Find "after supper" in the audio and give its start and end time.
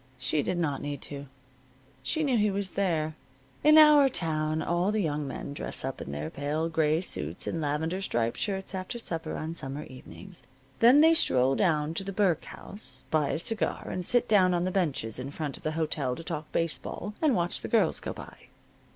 8.73-9.35